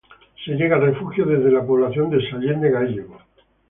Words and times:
Se 0.43 0.53
llega 0.53 0.77
al 0.77 0.81
refugio 0.81 1.27
desde 1.27 1.51
la 1.51 1.63
población 1.63 2.09
de 2.09 2.27
Sallent 2.27 2.63
de 2.63 2.71
Gállego. 2.71 3.19